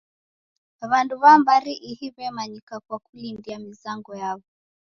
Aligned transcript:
W'andu 0.89 1.15
w'a 1.23 1.33
mbari 1.41 1.73
ihi 1.89 2.07
w'emanyika 2.15 2.75
kwa 2.85 2.97
kulindia 3.05 3.57
mizango 3.65 4.11
yaw'o. 4.21 4.45